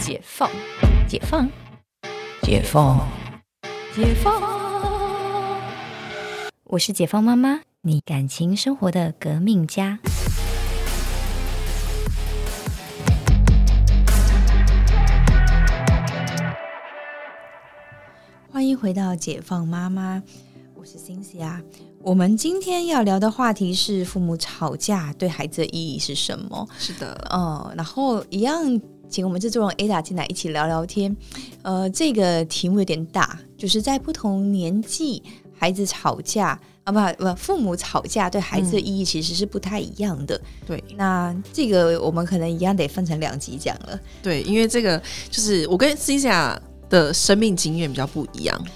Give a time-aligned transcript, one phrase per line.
[0.00, 0.50] 解放，
[1.06, 1.46] 解放，
[2.42, 3.06] 解放，
[3.94, 4.42] 解放。
[6.64, 9.98] 我是解放妈妈，你感情生活的革命家。
[18.50, 20.22] 欢迎回到解放妈妈，
[20.74, 21.62] 我是 Cynthia。
[22.00, 26.66] 我们今天要聊的话题是父母吵架对孩子的意义是什么？
[26.78, 28.80] 是的，嗯，然后一样，
[29.10, 31.14] 请我们制作人 Ada 进来一起聊聊天。
[31.62, 35.22] 呃，这个题目有点大，就是在不同年纪，
[35.58, 40.40] 孩子吵架啊，不不，父母吵架对孩子的意义其实是不太一样的。
[40.66, 43.98] 对那这个我们可能一样得分成两集讲了。
[44.22, 44.96] 对，因为这个
[45.28, 48.66] 就是我跟 c i a 的生命经验比较不一样。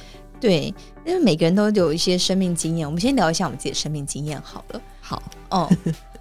[0.41, 0.75] 对，
[1.06, 4.83] 因为每个人都有一些生命经验，我们先聊一下我们自己的生命经验好了。
[5.01, 5.70] 好，哦，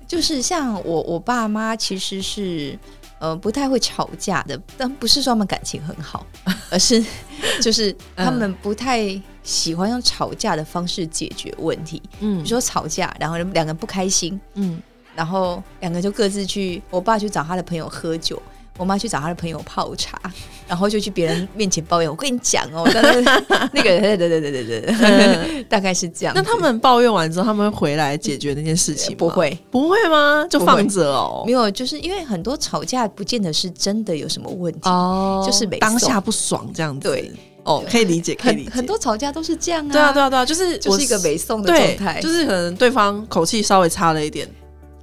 [0.08, 2.78] 就是像我我爸妈其实是
[3.24, 6.26] 呃不太会吵架的，但不是说他们感情很好，
[6.70, 7.02] 而是
[7.64, 9.00] 就是他们不太
[9.44, 12.02] 喜欢用吵架的方式解决问题。
[12.20, 14.82] 嗯比如说吵架，然后两个人不开心，嗯，
[15.16, 18.42] 然后两个就各自去，我爸去找他的朋友喝酒。
[18.78, 20.20] 我妈去找她的朋友泡茶，
[20.68, 22.10] 然后就去别人面前抱怨。
[22.10, 22.84] 我跟你讲哦，
[23.72, 26.34] 那个，对对对对对大概是这样。
[26.36, 30.46] 那他们抱怨完之后，他们会回来解决那件事情吗不，会，不会吗？
[30.50, 31.52] 就放着哦没。
[31.52, 37.08] 有，就是因为很多吵架不见得是真的有什么问题，哦就是没当下不爽这样子。
[37.08, 37.32] 对，
[37.64, 38.76] 哦，可以理解，可以理很解。
[38.78, 39.92] 很多吵架都是这样啊。
[39.92, 44.48] 对啊，对啊，对啊，就是我就是一个没送的对状态，就是可能对方口气稍微差了一点，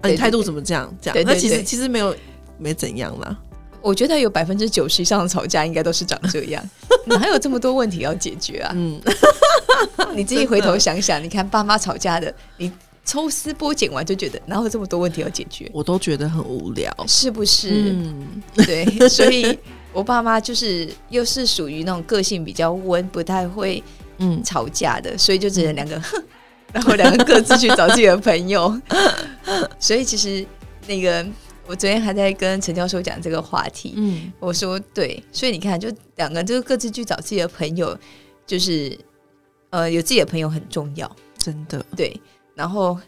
[0.01, 0.93] 啊，你态度怎么这样？
[1.01, 2.13] 这样，那其实其实没有
[2.59, 3.37] 没怎样啦。
[3.83, 6.63] 我觉得有百分之九十以上的吵架应该都是长这样，
[7.07, 8.73] 哪有这么多问题要解决啊？
[8.75, 9.01] 嗯，
[10.15, 12.71] 你自己回头想想，你看爸妈吵架的，你
[13.05, 16.95] 抽丝剥茧完就觉得哪有这么多问题要解决，我都觉得很无聊。
[17.07, 17.93] 是不是？
[17.93, 19.59] 嗯，对， 所以
[19.93, 23.83] 我爸妈就是又是属于那种个性比较温，不太会
[24.19, 26.23] 嗯，吵架的，所以就只能两个，哼，
[26.73, 28.81] 然后两个各自去找自己的朋友。
[29.79, 30.47] 所以其实
[30.87, 31.27] 那个，
[31.67, 37.97] 我昨天还在跟陈教授讲这个话题，嗯，我说对，所以你看，就两个就各自去找自己的朋友，
[38.47, 38.99] 就是
[39.71, 42.21] 呃有自己的朋友很重要，真的，对。
[42.55, 42.99] 然后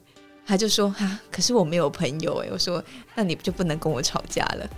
[0.46, 2.82] 他就说哈、可是我没有朋友哎，我说
[3.14, 4.68] 那你就不能跟我吵架了。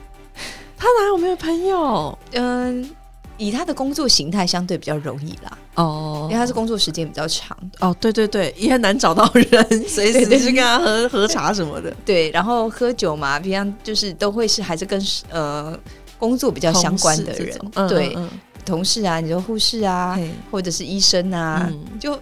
[0.76, 2.18] 他哪有没有朋友？
[2.32, 2.90] 嗯，
[3.36, 6.28] 以他的工作形态相对比较容易啦，哦。
[6.30, 11.94] 因为他是工作时间比较长，哦，对对对，也很难找到人，随时对对去跟他喝喝茶什么的。
[12.04, 15.00] 对，然后喝酒嘛，平常就是都会是还是跟
[15.30, 15.78] 呃
[16.18, 17.58] 工作比较相关的人。
[17.88, 18.28] 对，嗯
[18.64, 21.98] 同事啊，你说护士啊，嗯或者是医生啊，嗯。
[22.00, 22.18] 就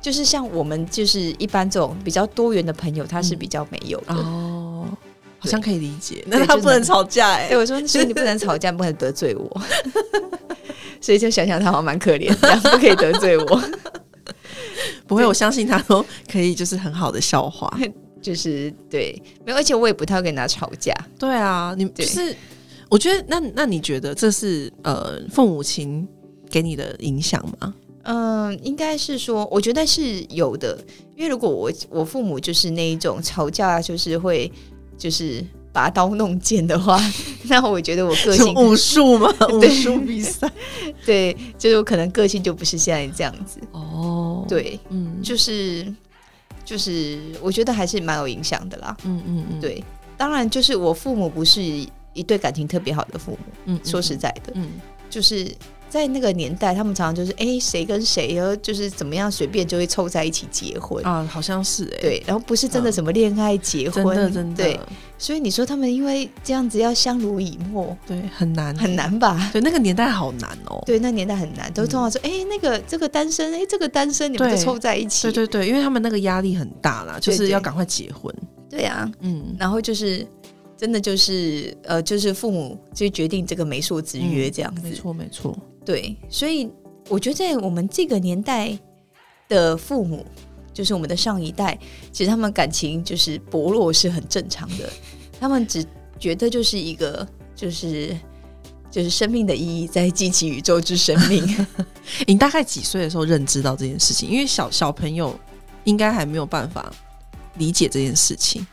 [0.00, 3.38] 就是像我们就是一般这种比较多元的朋友，他是嗯。
[3.38, 4.14] 比较没有的。
[4.14, 4.47] 哦，
[5.38, 6.22] 好像可以理解。
[6.26, 9.62] 那他不能吵架哎哎、，我说，所以你不能吵架，不能得罪我。
[11.00, 13.62] 所以就想想他好像蛮可怜的，不可以得罪我。
[15.06, 17.72] 不会，我相信他都可以，就是很好的笑话。
[18.20, 20.92] 就是对，没有，而且我也不太会跟他吵架。
[21.18, 22.36] 对啊，你对就是，
[22.88, 26.06] 我觉得那那你觉得这是呃父母亲
[26.50, 27.72] 给你的影响吗？
[28.02, 30.76] 嗯，应该是说，我觉得是有的，
[31.14, 34.50] 因为如果我我父母就是那一种吵架，就是会
[34.98, 35.42] 就是
[35.72, 37.00] 拔刀弄剑的话，
[37.48, 39.32] 那我觉得我个性武术嘛？
[39.52, 40.50] 武对术比赛？
[41.06, 43.60] 对，就是我可能个性就不是现在这样子。
[43.72, 45.86] 哦，，对，嗯，就是
[46.64, 48.96] 就是，我觉得还是蛮有影响的啦。
[49.04, 49.82] 嗯嗯嗯，对，
[50.16, 54.68] 当然就是我父母不是一对感情特别好的父母，嗯，说实在的，嗯，
[55.08, 55.46] 就是
[55.88, 61.02] 在那个年代，他们常常就是哎谁跟谁，然后就是怎么样随便就会凑在一起结婚。
[61.06, 64.80] 啊，好像是哎，对，然后不是真的什么恋爱结婚，真的真的，对，
[65.16, 68.98] 所以你说他们因为这样子要相濡以沫，对，很难很。
[68.98, 69.48] 难吧？
[69.52, 70.82] 对，那个年代好难哦。
[70.84, 78.34] 对，那年代很难，都通常说，哎、那个这个单身，哎、这个单身，你们就凑在一起，对对对，因为他们那个压力很大啦，就是要赶快结婚。
[78.68, 80.26] 对啊，嗯，然后就是
[80.76, 85.56] 真的就是呃，就是父母就决定这个媒妁之约这样子，没错没错。
[85.88, 86.68] 对，所以
[87.08, 88.78] 我觉得在我们这个年代
[89.48, 90.22] 的父母，
[90.74, 91.78] 就是我们的上一代，
[92.12, 94.92] 其实他们感情就是薄弱是很正常的，
[95.40, 95.82] 他们只
[96.18, 98.14] 觉得就是一个就是。
[98.90, 101.66] 就是生命的意义在激起宇宙之生命，
[102.26, 104.26] 你大概几岁的时候认知到这件事情？
[104.30, 105.38] 因为小小朋友
[105.84, 106.90] 应该还没有办法
[107.58, 108.66] 理解这件事情。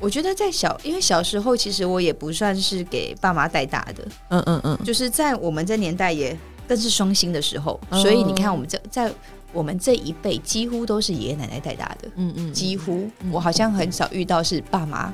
[0.00, 6.36] 我觉得在小，因为小时候其实我也不算是给爸妈带大的，嗯嗯嗯，就是在我们这年代也
[6.68, 7.98] 更是双薪的时候，哦。
[8.00, 9.12] 所以你看我们这在
[9.52, 15.12] 我们这一辈几乎都是爷爷奶奶带大的，嗯嗯，几乎嗯我好像很少遇到是爸妈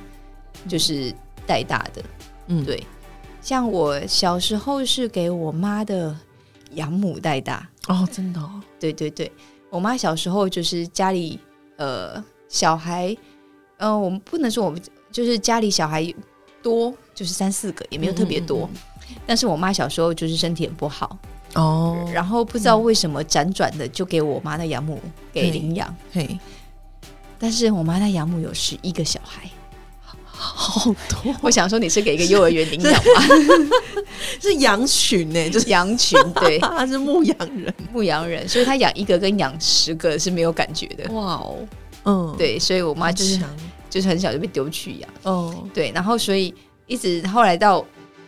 [0.66, 1.14] 就是
[1.46, 2.02] 带大的，
[2.48, 2.64] 嗯。
[2.64, 2.82] 对。
[3.42, 6.14] 像我小时候是给我妈的
[6.72, 9.32] 养母带大，哦，真的、哦，对对对，
[9.70, 11.40] 我妈小时候就是家里
[11.76, 13.16] 呃小孩，
[13.80, 14.80] 呃，我们不能说我们
[15.10, 16.06] 就是家里小孩
[16.62, 18.68] 多，就是三四个，也没有特别多。
[18.72, 18.80] 嗯
[19.26, 21.18] 但是我妈小时候就是身体很不好，
[21.54, 25.00] 哦，然后不知道为什么辗转的就给我妈的养母
[25.32, 26.38] 给领养，嘿，
[27.36, 29.50] 但是我妈的养母有十一个小孩。
[30.32, 33.22] 好多， 我想说你是给一个幼儿园领养吗？
[34.40, 41.12] 是羊群呢，就是羊群 对他是牧羊人，牧羊人，所以他养一个跟养十个是没有感觉的。
[41.12, 41.58] 哇哦，
[42.05, 43.38] 嗯，对，所以我妈就是
[43.88, 45.11] 就是很小就被丢去养。
[45.25, 46.55] 哦，对，然后所以
[46.87, 47.85] 一直后来到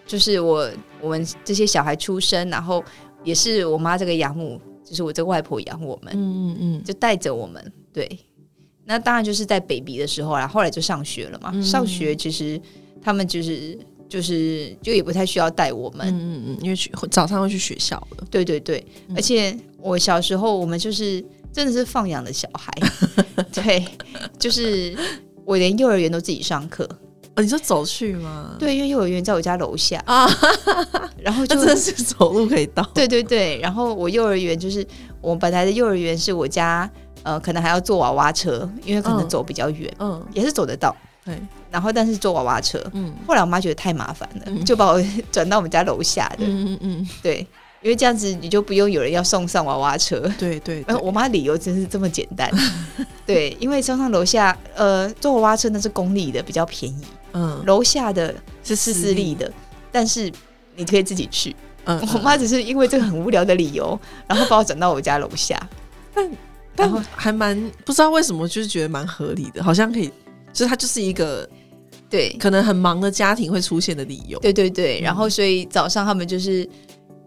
[0.06, 0.70] 就是我
[1.00, 2.84] 我们这些小孩出生，然后
[3.24, 6.16] 也是我妈这个养母，就是我这个外婆养我们，嗯
[6.50, 7.72] 嗯嗯，就带着我们。
[7.92, 8.18] 对，
[8.84, 11.50] 那当然就是在 baby 的时候啦，后来就上学了嘛。
[11.54, 12.60] 嗯上学其实
[13.00, 13.78] 他们就是
[14.08, 16.08] 就是就也不太需要带我们。
[16.08, 22.72] 嗯嗯嗯，因为去早上会去学校了，对对对，嗯而且我小时候我们就是真的是放养的小孩，
[23.52, 23.84] 对，
[24.38, 24.96] 就是
[25.44, 26.88] 我连幼儿园都自己上课。
[27.34, 28.56] 哦，你说走去吗？
[28.58, 30.02] 对，因为幼儿园在我家楼下。
[30.06, 30.28] 啊，
[31.22, 34.86] 然后就真的是走路可以到，对对对，然后我幼儿园就是
[35.20, 36.90] 我本来的幼儿园是我家
[37.22, 40.94] 呃，可能还要坐娃娃车，因为可能嗯走比较远，嗯，也是走得到。
[41.24, 41.40] 对，
[41.70, 43.14] 然后但是坐娃娃车，嗯。
[43.26, 44.64] 后来我妈觉得太麻烦了，嗯。
[44.64, 46.38] 就把我转到我们家楼下的。
[46.40, 47.46] 嗯嗯嗯，对，
[47.82, 50.20] 因为这样子你就不用有人要送上娃娃车。
[50.38, 52.50] 对对对，然 后我妈理由真是这么简单，
[53.26, 57.62] 对，因为上上楼下，呃，坐娃娃车那是公立的，比较便宜，嗯。
[57.66, 58.34] 楼下的
[58.64, 59.50] 是是私立，的，
[59.90, 60.32] 但是
[60.76, 61.54] 你可以自己去。
[61.84, 65.60] 嗯，我妈只是因为这个很无聊的理由，然后把我转到我家楼下。
[66.74, 70.06] 但还蛮不知道为什么，就是觉得蛮合理的，好像可以，
[70.52, 71.46] 就是它就是一个
[72.08, 75.02] 对，可能很忙的家庭会出现的理由，对对对，嗯。
[75.02, 76.66] 然后所以早上他们就是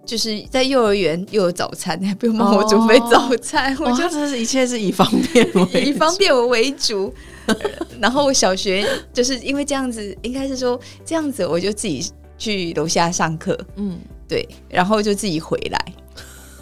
[0.06, 7.13] 就是在幼儿园又有早餐，还不用帮我准备早餐，我哇，就是一切是以方便为 以方便我为主。
[8.00, 15.86] 然后我小学就是因为这样子，应该是说这样子，我就自己去楼下上课，嗯，对，然后就自己回来。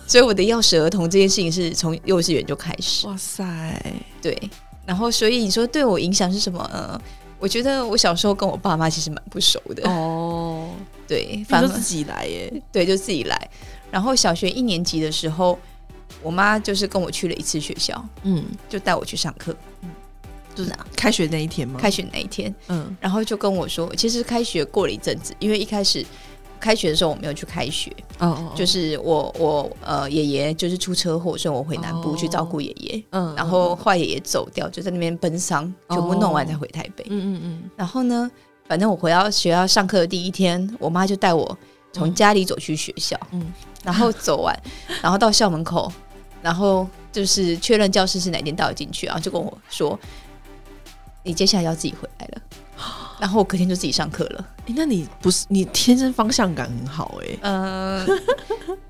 [0.06, 3.44] 所以我的钥匙儿童这件事情是从幼稚园就开始，哇塞，
[4.22, 4.38] 对。
[4.86, 6.70] 然后所以你说对我影响是什么？
[6.74, 7.00] 呃，
[7.40, 10.23] 我觉得我小时候跟我爸妈其实蛮不熟的，哦，
[11.08, 13.50] 对，反正自己来耶，对，就自己来。
[13.92, 15.58] 然后小学一年级的时候，
[16.22, 19.56] 我妈就是跟我去了一次学校，嗯，就带我去上课。
[19.82, 19.90] 嗯
[20.56, 21.80] 就是开学那一天吗？
[21.80, 26.06] 开学那一天，嗯然后就跟我说，其实开学过了一阵子，因为一开始
[26.60, 33.04] 开学的时候我没有去开学，哦哦，就是我我呃爷爷就是出车祸，所以我回南部哦去照顾爷爷。
[33.10, 37.04] 嗯，然后坏爷爷走掉，就在那边奔丧，全部弄完再回台北。
[37.10, 38.30] 嗯嗯嗯然后呢，
[38.68, 41.58] 反正我回到学校上课的第一天，我妈就带我
[41.92, 43.52] 从家里走去学校，嗯。
[43.84, 44.58] 然后走完，
[45.02, 45.92] 然后到校门口，
[46.42, 50.00] 然后就是确认教室是哪间带我进去，然后就跟我说，
[51.22, 52.42] 你接下来要自己回来了。
[53.20, 54.46] 然后我隔天就自己上课了。
[54.68, 58.08] 诶那你不是你天生方向感很好哎，嗯、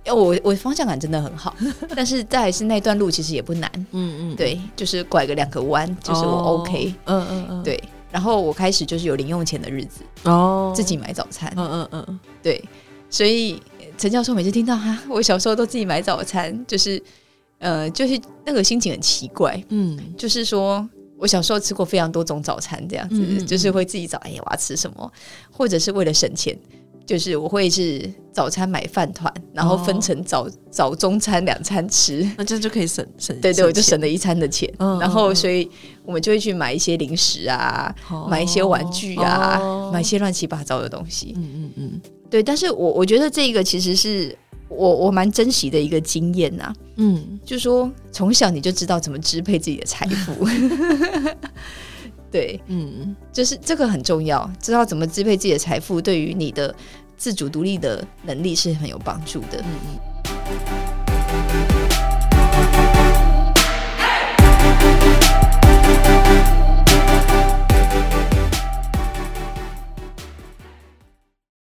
[0.15, 1.55] 我我方向感真的很好，
[1.95, 7.83] 但是再来是那段路其实也不难，嗯嗯，对，就是拐个两个弯，就是我哦 OK，、嗯嗯嗯，对。
[8.13, 12.63] 然后我开始就是有零用钱的日子，哦，自己买早餐，嗯嗯嗯，对，
[13.09, 17.01] 所以呃陈教授每次听到哈，我小时候都自己买早餐，就是
[17.57, 19.99] 呃，就是那个心情很奇怪，嗯。
[20.15, 20.87] 就是说
[21.17, 23.47] 我小时候吃过非常多种早餐，这样子，嗯嗯嗯。
[23.47, 25.11] 就是会自己找，哎呀，我要吃什么，
[25.51, 26.55] 或者是为了省钱。
[27.05, 34.71] 就是我会是早餐买饭团，然后分成早、早中餐两餐吃， 那这样就可以省省，对对，我就省，了一餐的钱。
[34.79, 35.69] 嗯然后所以
[36.05, 38.27] 我们就会去买一些零食啊，哦。
[38.29, 39.91] 买一些玩具啊，哦。
[39.93, 41.33] 买一些乱七八糟的东西。
[41.37, 42.01] 嗯嗯嗯。
[42.29, 44.35] 对，但是我我觉得这个其实是
[44.69, 50.47] 我我蛮珍惜的一个经验呐、嗯，就说从小你就知道怎么支配自己的财富。
[52.33, 56.73] 对，嗯就是这个很重要，知道怎么支配自己的财富，对于你的
[57.15, 59.59] 自主独立的能力是很有帮助的。
[59.59, 60.82] 嗯嗯。